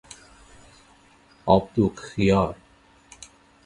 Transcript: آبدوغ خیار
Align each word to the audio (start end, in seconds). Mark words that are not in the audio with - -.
آبدوغ 1.45 1.95
خیار 1.95 2.55